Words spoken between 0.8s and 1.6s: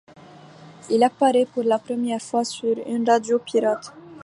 Il apparait